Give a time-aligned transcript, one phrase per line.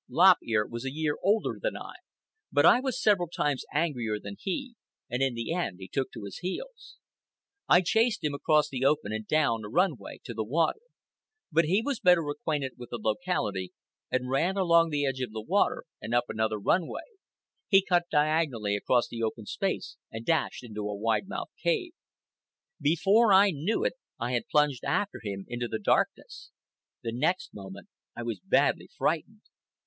[0.09, 1.93] Lop Ear was a year older than I,
[2.51, 4.73] but I was several times angrier than he,
[5.11, 6.97] and in the end he took to his heels.
[7.69, 10.79] I chased him across the open and down a run way to the river.
[11.51, 13.73] But he was better acquainted with the locality
[14.09, 17.03] and ran along the edge of the water and up another run way.
[17.67, 21.91] He cut diagonally across the open space and dashed into a wide mouthed cave.
[22.81, 26.49] Before I knew it, I had plunged after him into the darkness.
[27.03, 29.43] The next moment I was badly frightened.